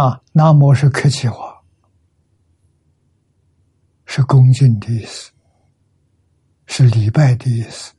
[0.00, 1.62] 啊，南无是客气话，
[4.06, 5.30] 是恭敬的意思，
[6.64, 7.92] 是礼拜的意思。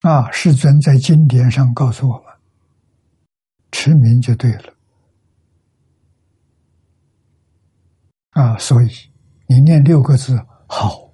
[0.00, 0.30] 啊！
[0.30, 2.32] 世尊在经典上告诉我们，
[3.70, 4.74] 持名就对了。
[8.30, 8.88] 啊，所以
[9.46, 11.12] 你念六个字好，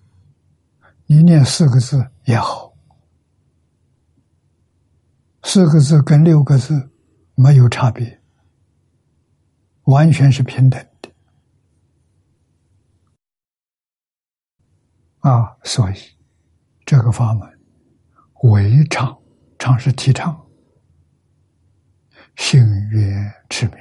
[1.07, 2.73] 你念四个字也好，
[5.43, 6.89] 四个字跟六个字
[7.35, 8.21] 没有差别，
[9.85, 11.11] 完全是平等的。
[15.29, 15.95] 啊，所以
[16.85, 17.56] 这个法门。
[18.43, 19.17] 为常，
[19.59, 20.47] 常是提倡，
[22.37, 22.61] 心
[22.91, 23.79] 愿持名。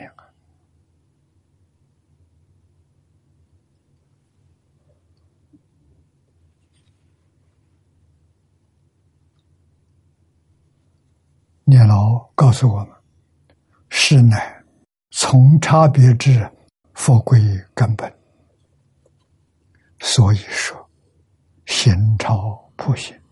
[11.68, 12.90] 念老告诉我们，
[13.90, 14.64] 是乃
[15.10, 16.48] 从差别之
[16.94, 17.42] 佛归
[17.74, 18.12] 根本，
[20.00, 20.90] 所以说，
[21.66, 23.25] 心超普贤。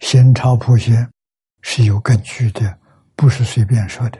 [0.00, 1.08] 先朝普贤
[1.60, 2.78] 是有根据的，
[3.14, 4.18] 不是随便说的。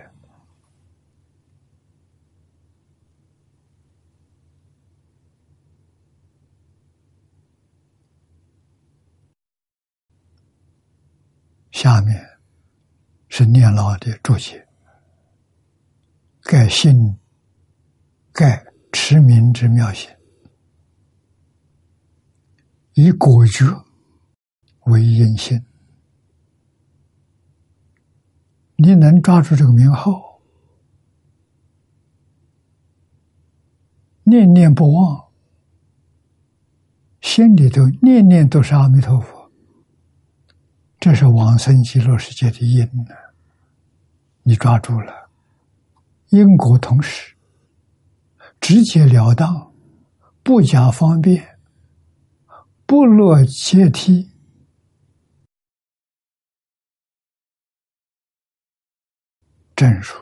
[11.73, 12.25] 下面
[13.29, 14.69] 是念老的注解：
[16.43, 17.19] 盖信，
[18.33, 20.11] 盖持名之妙心，
[22.93, 23.65] 以果觉
[24.85, 25.59] 为因心。
[28.83, 30.41] 你能抓住这个名号，
[34.23, 35.27] 念念不忘，
[37.21, 39.51] 心里头念念都是阿弥陀佛，
[40.99, 43.15] 这是往生极乐世界的因呢。
[44.45, 45.29] 你抓住了，
[46.31, 47.35] 因果同时，
[48.63, 49.71] 直截了当，
[50.43, 51.59] 不假方便，
[52.87, 54.30] 不落阶梯。
[59.81, 60.15] 正数，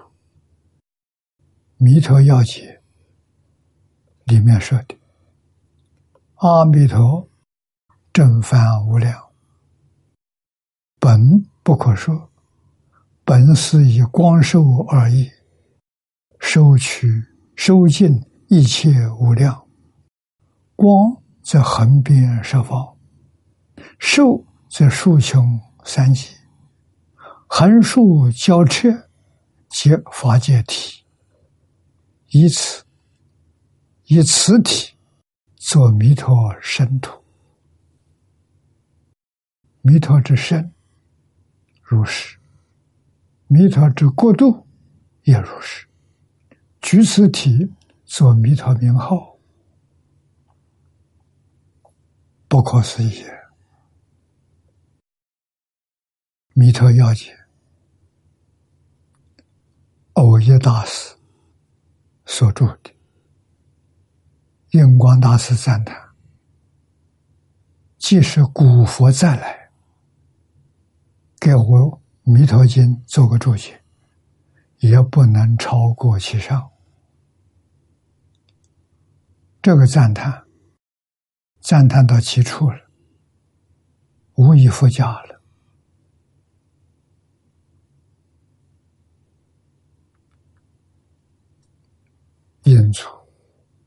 [1.78, 2.80] 弥陀要解
[4.26, 4.96] 里面说的
[6.38, 7.28] ：“阿弥陀
[8.12, 9.20] 正法无量，
[11.00, 12.30] 本不可说，
[13.24, 15.28] 本是以光寿而已，
[16.38, 17.08] 收取
[17.56, 19.66] 收尽一切无量
[20.76, 22.96] 光，则横遍十方；
[23.98, 26.28] 寿则数穷三界，
[27.48, 29.06] 横竖交彻。”
[29.68, 31.04] 皆法界体，
[32.28, 32.84] 以此
[34.04, 34.94] 以此体
[35.56, 37.22] 作弥陀身土，
[39.82, 40.72] 弥陀之身
[41.82, 42.38] 如是，
[43.46, 44.66] 弥陀之国度
[45.22, 45.86] 也如是。
[46.80, 47.70] 举此体
[48.04, 49.36] 作弥陀名号，
[52.48, 53.24] 不可思议。
[56.54, 57.37] 弥陀要解。
[60.20, 61.14] 欧耶大师
[62.26, 62.90] 所著的，
[64.70, 65.96] 印光大师赞叹：
[67.98, 69.70] 即使古佛再来，
[71.38, 71.62] 给我
[72.24, 73.80] 《弥陀经》做个注解，
[74.78, 76.68] 也不能超过其上。
[79.62, 80.46] 这个赞叹，
[81.60, 82.90] 赞叹到极处了，
[84.34, 85.37] 无以复加了。
[92.68, 93.08] 因处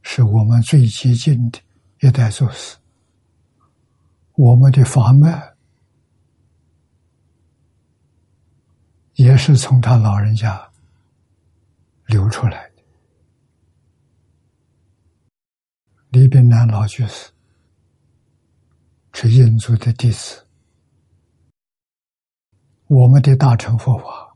[0.02, 1.60] 是我们最接近的
[2.00, 2.78] 一代祖师，
[4.34, 5.54] 我们的法脉
[9.14, 10.72] 也是从他老人家
[12.08, 12.84] 流出来的。
[16.10, 17.32] 李炳南老居士
[19.14, 20.44] 是印祖的弟子，
[22.88, 24.31] 我们的大乘佛法。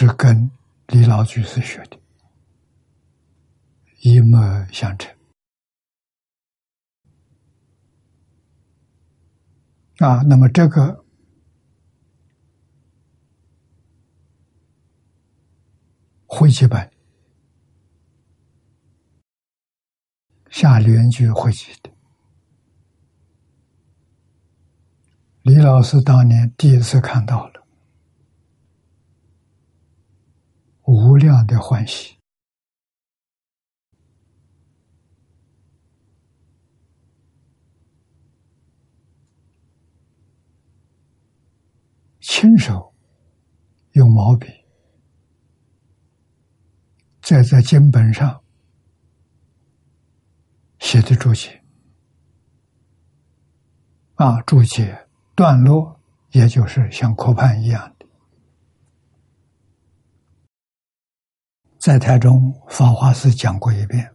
[0.00, 0.48] 是跟
[0.86, 1.98] 李老居士学的，
[4.02, 5.12] 一脉相承
[9.96, 10.22] 啊。
[10.22, 11.04] 那么这个
[16.26, 16.92] 会集本
[20.48, 21.90] 下联句会集的，
[25.42, 27.66] 李老师当年第一次看到了。
[30.90, 32.16] 无量的欢喜，
[42.20, 42.94] 亲手
[43.92, 44.46] 用毛笔
[47.20, 48.42] 在在经本上
[50.78, 51.62] 写的注解
[54.14, 57.97] 啊，注解段落，也就是像课判一样。
[61.88, 64.14] 在台中法华寺讲过一遍，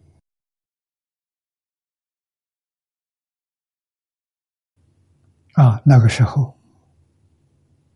[5.54, 6.56] 啊，那个时候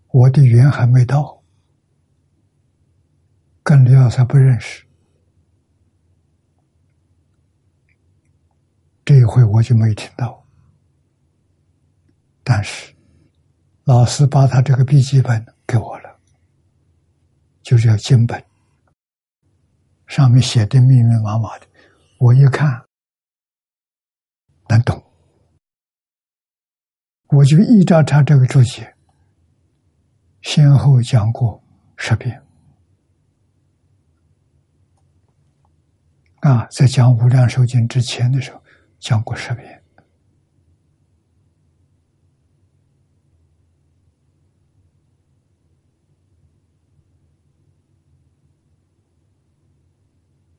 [0.08, 1.44] 我的缘还没到，
[3.62, 4.84] 跟李老师不认识，
[9.06, 10.44] 这一回我就没听到。
[12.44, 12.96] 但是
[13.84, 16.20] 老师把他这个笔记本给我了，
[17.62, 18.44] 就叫经本。
[20.08, 21.68] 上面写的密密麻麻的，
[22.18, 22.86] 我一看
[24.70, 25.04] 能懂，
[27.28, 28.96] 我就依照他这个注解，
[30.42, 31.62] 先后讲过
[31.98, 32.42] 十遍。
[36.40, 38.64] 啊，在讲《无量寿经》之前的时候，
[39.00, 39.77] 讲过十遍。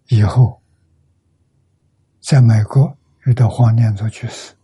[0.08, 0.62] 以后，
[2.20, 4.54] 在美国遇到黄念祖居士，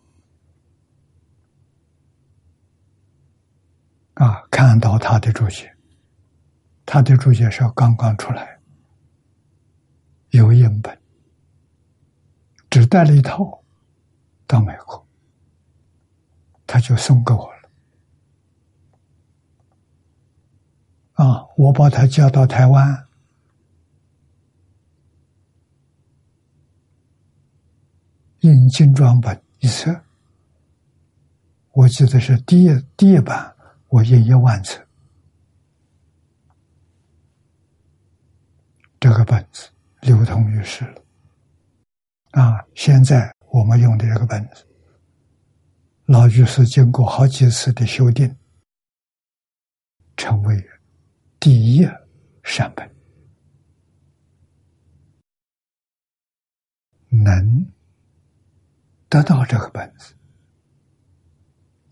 [4.15, 5.71] 啊，看到他的注解，
[6.87, 8.59] 他的注解是刚刚出来，
[10.31, 10.99] 有印本，
[12.71, 13.63] 只带了一套
[14.47, 15.07] 到美国，
[16.67, 17.71] 他就送给我了，
[21.13, 23.07] 啊，我把他叫到台湾。
[28.45, 29.99] 印精装本一册，
[31.73, 33.57] 我记得是第一第一版，
[33.89, 34.87] 我印一万册。
[39.01, 39.71] 这个本子
[40.03, 41.03] 流通于世了。
[42.33, 44.67] 啊，现在我们用的这个本子，
[46.05, 48.37] 老居士经过好几次的修订，
[50.19, 50.63] 成为
[51.41, 51.89] 第一
[52.43, 52.95] 善本，
[57.09, 57.67] 能。
[59.15, 60.13] 得到这个本子，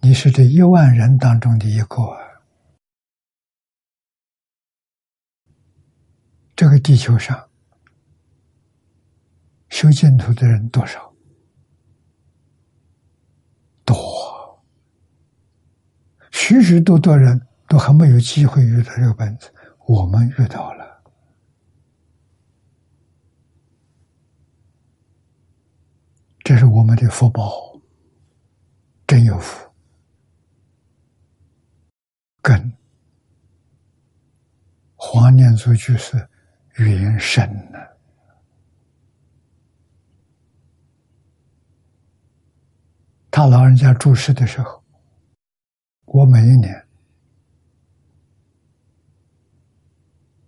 [0.01, 1.97] 你是这一万人当中的一个。
[6.57, 7.49] 这个地球上
[9.68, 11.14] 修净土的人多少？
[13.85, 14.61] 多，
[16.33, 19.49] 许许多多人都还没有机会遇到这个本子，
[19.87, 20.82] 我们遇到了。
[26.53, 27.80] 这是我们的福报，
[29.07, 29.72] 真有福，
[32.42, 32.76] 跟
[34.96, 36.28] 黄念祖居士
[36.74, 37.78] 缘深呢。
[43.30, 44.84] 他老人家住世的时候，
[46.05, 46.86] 我每一年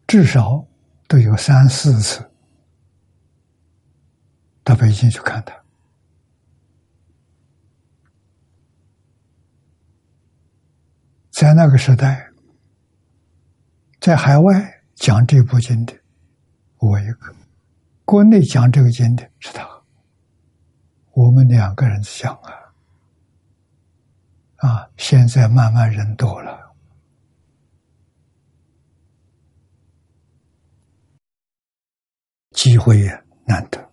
[0.07, 0.69] 至少
[1.09, 2.31] 都有三四次
[4.63, 5.64] 到北京去看他。
[11.35, 12.31] 在那个时代，
[14.01, 15.93] 在海外讲这部经的
[16.79, 17.35] 我一个，
[18.05, 19.69] 国内讲这个经的是他，
[21.11, 22.53] 我们两个人讲啊，
[24.59, 26.73] 啊，现在慢慢人多了，
[32.53, 33.91] 机会也难得。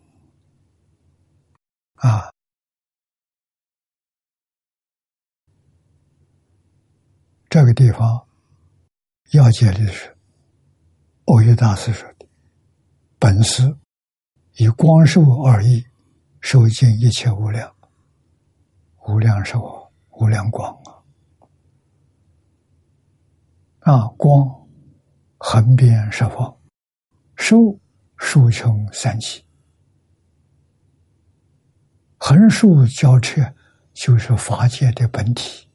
[1.96, 2.31] 啊！
[7.52, 8.26] 这个地方
[9.34, 10.16] 要解的是，
[11.26, 12.26] 欧耶大师说的
[13.20, 13.76] ：“本师
[14.56, 15.86] 以光寿而已，
[16.39, 17.76] 受尽一切无量，
[19.06, 20.74] 无量寿，无量光
[23.82, 23.91] 啊！
[23.95, 24.49] 啊，光
[25.38, 26.58] 横遍十方，
[27.36, 27.78] 寿。”
[28.24, 29.43] 数穷三极，
[32.20, 33.41] 横竖交彻，
[33.93, 35.68] 就是法界的本体。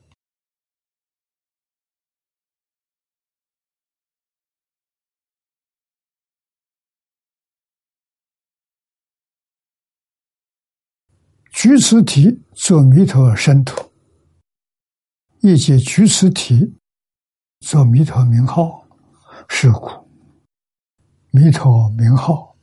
[11.66, 13.90] 举此体做弥陀身土，
[15.40, 16.78] 以及举此体
[17.58, 18.86] 做弥陀名号，
[19.48, 19.90] 是故。
[21.32, 22.54] 弥陀名号，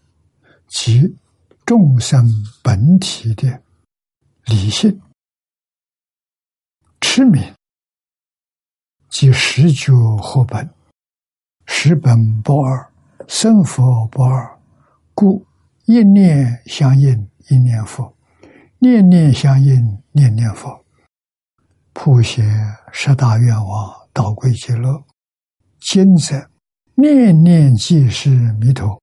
[0.70, 1.18] 即
[1.66, 2.26] 众生
[2.64, 3.62] 本体的
[4.45, 5.01] 理性，
[7.01, 7.43] 持名
[9.10, 9.91] 即十觉
[10.22, 10.74] 合本，
[11.66, 12.89] 十本不二，
[13.28, 14.58] 生佛不二，
[15.14, 15.45] 故
[15.88, 18.12] 一念相应，一念佛；
[18.84, 20.86] 念念相应，念念佛。
[21.94, 22.46] 普贤
[22.92, 25.06] 十大愿望，道归极乐，
[25.80, 26.50] 今在。
[26.96, 28.30] 念念即是
[28.60, 29.02] 弥陀，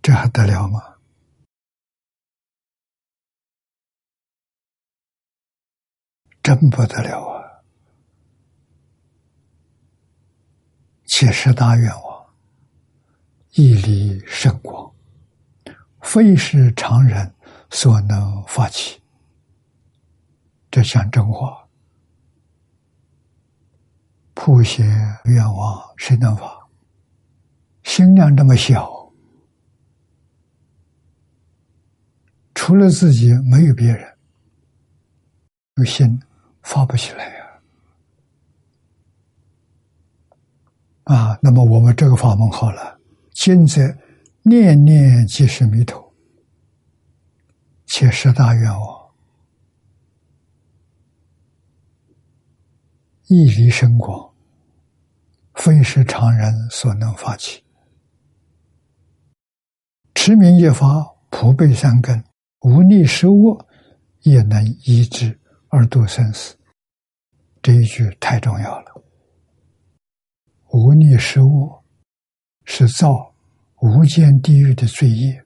[0.00, 0.80] 这还得了吗？
[6.44, 7.60] 真不得了啊！
[11.06, 12.19] 切实大愿望，
[13.60, 14.90] 毅力圣光，
[16.00, 17.30] 非是常人
[17.68, 18.98] 所能发起。
[20.70, 21.58] 这像真话。
[24.32, 24.88] 普贤
[25.24, 26.58] 愿望谁能发？
[27.82, 29.12] 心量这么小，
[32.54, 34.16] 除了自己没有别人，
[35.74, 36.18] 有心
[36.62, 37.46] 发不起来呀！
[41.04, 42.99] 啊，那么我们这个法门好了，
[43.42, 43.80] 今则
[44.42, 46.12] 念念即是弥陀，
[47.86, 49.10] 且十大愿望，
[53.28, 54.30] 一离生光。
[55.54, 57.64] 非是常人所能发起。
[60.14, 62.22] 持名一法，普被三根，
[62.60, 63.66] 无逆失恶，
[64.20, 66.54] 也能医治而度生死。
[67.62, 69.02] 这一句太重要了。
[70.72, 71.82] 无逆失恶
[72.66, 73.29] 是造
[73.80, 75.42] 无间地狱的罪业，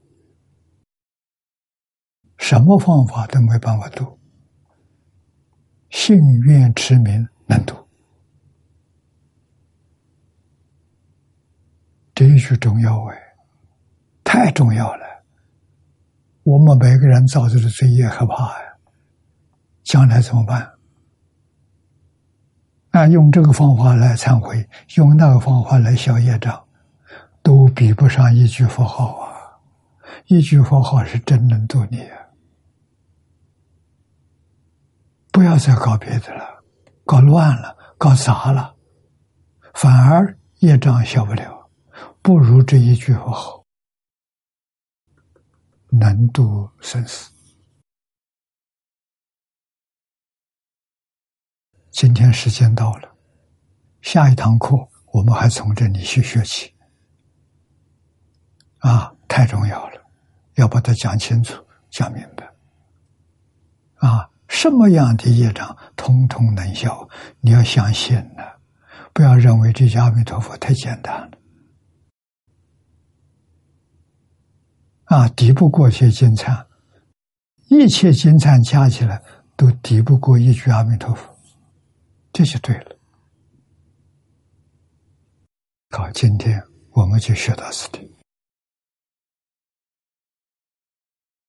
[2.36, 4.18] 什么方法都没办法度。
[5.90, 7.76] 信愿持名能度。
[12.12, 13.16] 这一句重要哎，
[14.24, 15.04] 太重要了！
[16.42, 18.74] 我们每个人造作的罪业可怕呀，
[19.84, 20.72] 将来怎么办？
[22.90, 26.63] 那，用这个方法来忏悔，用那个方法来消业障，
[27.44, 29.60] 都比不上一句佛号啊！
[30.28, 32.18] 一句佛号是真能度你啊！
[35.30, 36.64] 不要再搞别的了，
[37.04, 38.74] 搞乱了，搞砸了，
[39.74, 41.70] 反而业障消不了。
[42.22, 43.62] 不如这一句佛号，
[45.90, 47.30] 能度生死。
[51.90, 53.14] 今天时间到了，
[54.00, 54.74] 下一堂课
[55.12, 56.73] 我们还从这里去学起。
[58.84, 60.00] 啊，太重要了，
[60.56, 62.46] 要把它讲清楚、讲明白。
[63.94, 67.08] 啊，什么样的业障，通通能消。
[67.40, 68.42] 你要相信呢，
[69.14, 71.38] 不要认为这阿弥陀佛太简单了。
[75.04, 76.66] 啊，抵不过些金蝉，
[77.70, 79.22] 一切金蝉加起来
[79.56, 81.34] 都抵不过一句阿弥陀佛，
[82.34, 82.96] 这就对了。
[85.88, 88.13] 好，今天我们就学到此地。